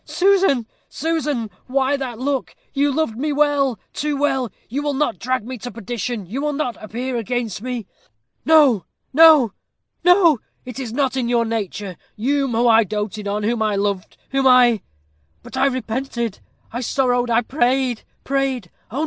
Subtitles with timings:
[0.03, 0.65] Susan!
[0.89, 1.47] Susan!
[1.67, 2.55] why that look?
[2.73, 4.51] You loved me well too well.
[4.67, 6.25] You will not drag me to perdition!
[6.25, 7.85] You will not appear against me!
[8.43, 9.53] No, no,
[10.03, 14.17] no it is not in your nature you whom I doted on, whom I loved
[14.31, 14.81] whom I
[15.43, 16.39] but I repented
[16.71, 18.71] I sorrowed I prayed prayed!
[18.89, 18.99] Oh!